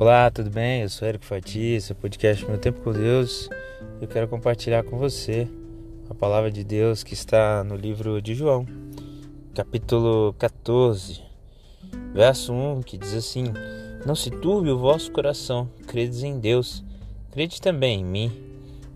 [0.00, 0.82] Olá, tudo bem?
[0.82, 3.50] Eu sou Eric Fati, esse é o podcast Meu Tempo com Deus.
[4.00, 5.48] Eu quero compartilhar com você
[6.08, 8.64] a palavra de Deus que está no livro de João,
[9.52, 11.20] capítulo 14,
[12.14, 13.46] verso 1, que diz assim:
[14.06, 16.84] Não se turbe o vosso coração, credes em Deus,
[17.32, 18.32] crede também em mim.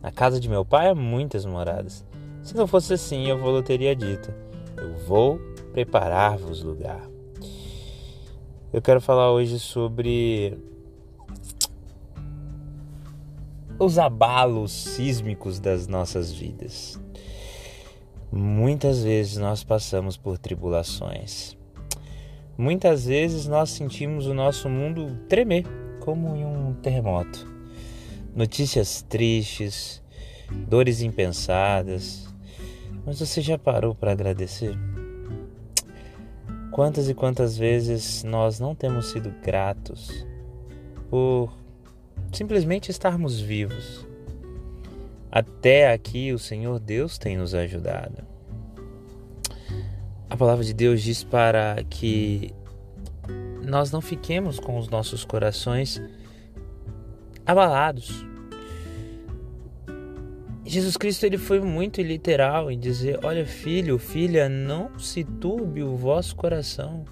[0.00, 2.04] Na casa de meu pai há muitas moradas.
[2.44, 4.32] Se não fosse assim, eu vou teria dito:
[4.76, 5.40] Eu vou
[5.72, 7.02] preparar-vos lugar.
[8.72, 10.56] Eu quero falar hoje sobre
[13.84, 17.00] os abalos sísmicos das nossas vidas.
[18.30, 21.56] Muitas vezes nós passamos por tribulações.
[22.56, 25.66] Muitas vezes nós sentimos o nosso mundo tremer,
[25.98, 27.44] como em um terremoto.
[28.32, 30.00] Notícias tristes,
[30.68, 32.32] dores impensadas.
[33.04, 34.78] Mas você já parou para agradecer?
[36.70, 40.24] Quantas e quantas vezes nós não temos sido gratos
[41.10, 41.61] por
[42.32, 44.06] simplesmente estarmos vivos.
[45.30, 48.22] Até aqui o Senhor Deus tem nos ajudado.
[50.28, 52.54] A palavra de Deus diz para que
[53.62, 56.02] nós não fiquemos com os nossos corações
[57.46, 58.24] abalados.
[60.64, 65.96] Jesus Cristo ele foi muito literal em dizer: Olha, filho, filha, não se turbe o
[65.96, 67.04] vosso coração,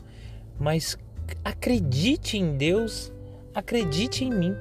[0.58, 0.96] mas
[1.44, 3.12] acredite em Deus,
[3.54, 4.56] acredite em mim.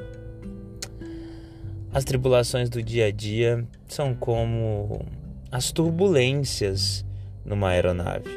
[1.91, 5.03] As tribulações do dia a dia são como
[5.51, 7.03] as turbulências
[7.43, 8.29] numa aeronave.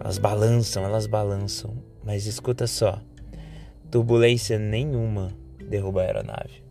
[0.00, 3.02] Elas balançam, elas balançam, mas escuta só:
[3.90, 5.30] turbulência nenhuma
[5.68, 6.64] derruba a aeronave.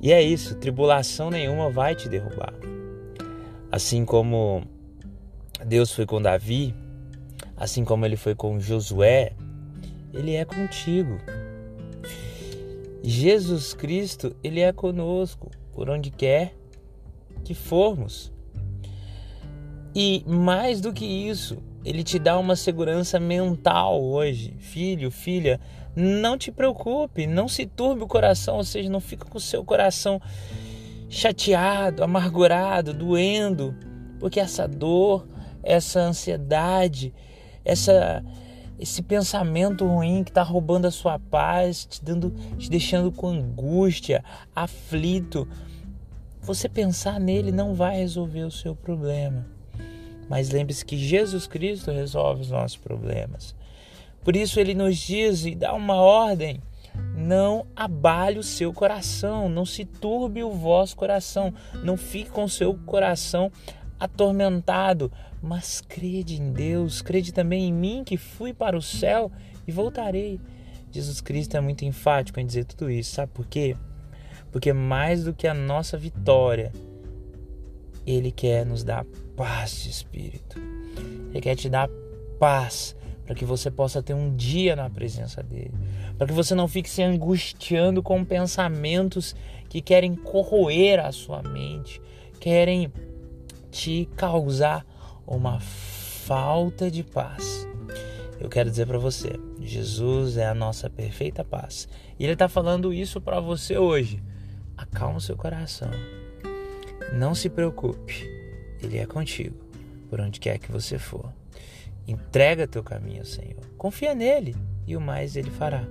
[0.00, 2.54] E é isso, tribulação nenhuma vai te derrubar.
[3.70, 4.62] Assim como
[5.66, 6.74] Deus foi com Davi,
[7.58, 9.32] assim como ele foi com Josué,
[10.14, 11.18] ele é contigo.
[13.10, 16.54] Jesus Cristo, ele é conosco por onde quer
[17.42, 18.30] que formos.
[19.94, 24.54] E mais do que isso, ele te dá uma segurança mental hoje.
[24.58, 25.58] Filho, filha,
[25.96, 29.64] não te preocupe, não se turbe o coração, ou seja, não fica com o seu
[29.64, 30.20] coração
[31.08, 33.74] chateado, amargurado, doendo,
[34.20, 35.26] porque essa dor,
[35.62, 37.14] essa ansiedade,
[37.64, 38.22] essa
[38.78, 44.24] esse pensamento ruim que está roubando a sua paz, te, dando, te deixando com angústia,
[44.54, 45.48] aflito.
[46.40, 49.46] Você pensar nele não vai resolver o seu problema.
[50.28, 53.54] Mas lembre-se que Jesus Cristo resolve os nossos problemas.
[54.22, 56.60] Por isso ele nos diz e dá uma ordem:
[57.16, 61.52] não abale o seu coração, não se turbe o vosso coração,
[61.82, 63.50] não fique com o seu coração
[63.98, 65.10] atormentado,
[65.42, 69.30] mas crede em Deus, crede também em mim que fui para o céu
[69.66, 70.40] e voltarei.
[70.90, 73.76] Jesus Cristo é muito enfático em dizer tudo isso, sabe por quê?
[74.50, 76.72] Porque mais do que a nossa vitória,
[78.06, 79.04] Ele quer nos dar
[79.36, 80.58] paz de espírito.
[81.30, 81.88] Ele quer te dar
[82.38, 85.74] paz para que você possa ter um dia na presença dele,
[86.16, 89.36] para que você não fique se angustiando com pensamentos
[89.68, 92.00] que querem corroer a sua mente,
[92.40, 92.90] querem
[93.70, 94.86] te causar
[95.26, 97.66] uma falta de paz.
[98.40, 101.88] Eu quero dizer para você, Jesus é a nossa perfeita paz.
[102.18, 104.22] E Ele está falando isso para você hoje.
[104.76, 105.90] Acalma seu coração.
[107.12, 108.28] Não se preocupe.
[108.80, 109.56] Ele é contigo,
[110.08, 111.32] por onde quer que você for.
[112.06, 113.66] Entrega teu caminho ao Senhor.
[113.76, 114.54] Confia nele
[114.86, 115.84] e o mais Ele fará.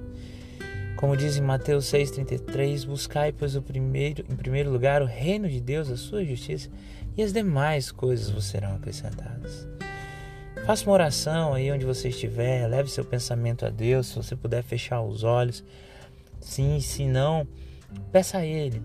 [0.98, 5.62] Como diz em Mateus 6,33, buscai, pois, o primeiro, em primeiro lugar o reino de
[5.62, 6.70] Deus, a sua justiça,
[7.16, 9.68] e as demais coisas vos serão acrescentadas.
[10.66, 14.64] Faça uma oração aí onde você estiver, leve seu pensamento a Deus, se você puder
[14.64, 15.64] fechar os olhos.
[16.42, 17.48] Sim, se não,
[18.12, 18.82] peça a Ele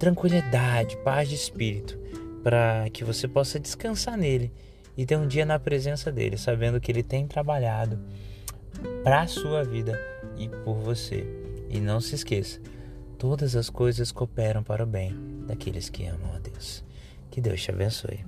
[0.00, 1.98] tranquilidade, paz de espírito,
[2.42, 4.50] para que você possa descansar nele
[4.96, 8.00] e ter um dia na presença dele, sabendo que ele tem trabalhado
[9.04, 10.00] para a sua vida
[10.40, 11.26] e por você.
[11.68, 12.58] E não se esqueça,
[13.18, 15.14] todas as coisas cooperam para o bem
[15.46, 16.82] daqueles que amam a Deus.
[17.30, 18.24] Que Deus te abençoe.